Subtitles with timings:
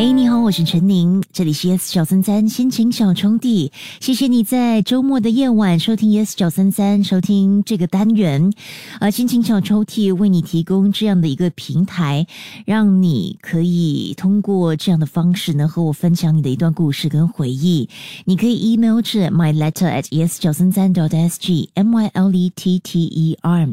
[0.00, 3.72] 嘿，你好，我是陈宁，这里是 Yes 小三三心情小冲地。
[3.98, 8.52] 谢谢你在周末的夜晚收听 Yes 小三三，收听这个单元。
[9.00, 12.24] 呃，心情小抽屉为你提供这样的一个平台，
[12.64, 17.88] 让你可以通过这样的方式呢，和我分享你的一段故事跟回忆。
[18.24, 22.78] 你可以 email 至 my letter at yes 小三三 dot s g m y l e t
[22.78, 23.68] t e r。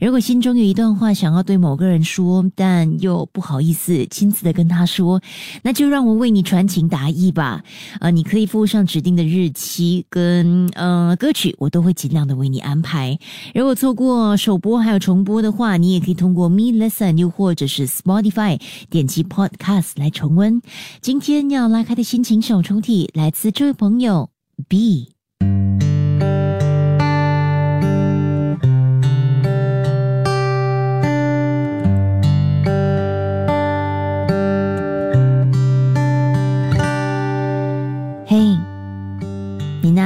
[0.00, 5.22] 如果心中有一段话想要对某个人说，但又不好意思亲自的跟他说，
[5.68, 7.62] 那就让我为你传情达意吧。
[8.00, 13.18] 呃，你可以附上指定的日期跟呃歌曲，我都会尽量的为你安排。
[13.54, 18.58] 如果错过首播还有重播的话，你也可以通过 Me Listen 又或者是 Spotify
[18.88, 20.62] 点击 Podcast 来重温。
[21.02, 24.30] 今天要拉开的心情小抽屉来自这位朋友
[24.68, 25.17] B。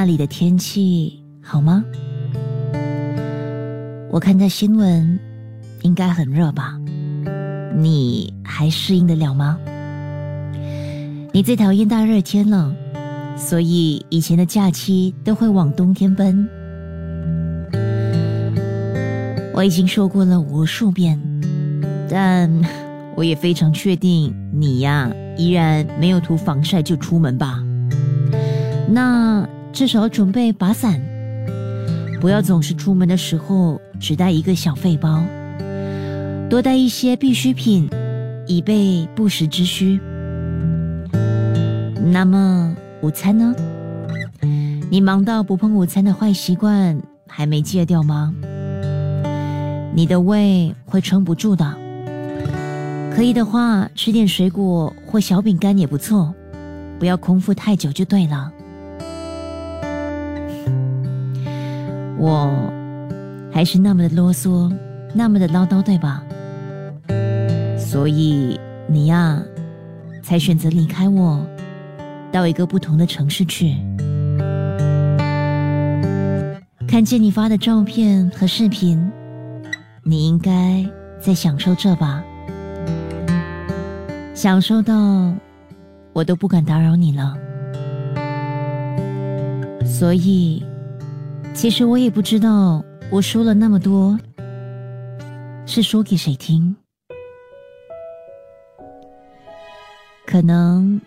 [0.03, 1.81] 那里的天气好吗？
[4.11, 5.17] 我看在新闻，
[5.83, 6.77] 应该很热吧？
[7.73, 9.57] 你还适应得了吗？
[11.31, 12.75] 你最讨厌大热天了，
[13.37, 16.49] 所以以前的假期都会往冬天奔。
[19.53, 21.17] 我已经说过了无数遍，
[22.09, 22.51] 但
[23.15, 27.63] 我也非常确定你呀，依然没有涂防晒就出门吧？
[28.89, 31.01] 那至少准备把伞，
[32.21, 35.23] 不要总是出门的时候只带一个小背包，
[36.47, 37.89] 多带一些必需品，
[38.45, 39.99] 以备不时之需。
[42.05, 43.55] 那么午餐呢？
[44.91, 48.31] 你忙到不碰午餐的坏习惯还没戒掉吗？
[49.95, 51.65] 你的胃会撑不住的。
[53.15, 56.31] 可以的话，吃点水果或小饼干也不错，
[56.99, 58.51] 不要空腹太久就对了。
[62.23, 62.71] 我
[63.51, 64.73] 还是那么的啰嗦，
[65.13, 66.23] 那么的唠叨，对吧？
[67.77, 68.57] 所以
[68.87, 69.43] 你呀，
[70.21, 71.45] 才选择离开我，
[72.31, 73.75] 到一个不同的城市去。
[76.87, 79.11] 看见你发的照片和视频，
[80.03, 80.89] 你应该
[81.19, 82.23] 在享受这吧？
[84.33, 84.95] 享受到
[86.13, 87.35] 我都不敢打扰你了，
[89.83, 90.63] 所以。
[91.53, 94.19] 其实我也不知道，我说了那么多，
[95.65, 96.75] 是说给谁听？
[100.25, 100.99] 可能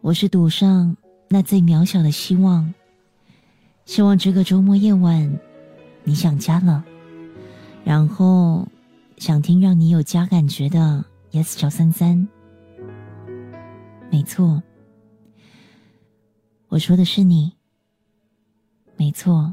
[0.00, 0.96] 我是赌上
[1.28, 2.72] 那最渺小的希望，
[3.84, 5.38] 希望这个周末夜晚
[6.04, 6.82] 你想家了，
[7.84, 8.66] 然后
[9.18, 12.26] 想听让你有家感觉的 Yes 小三三。
[14.10, 14.62] 没错，
[16.68, 17.52] 我说的是你。
[18.96, 19.52] 没错。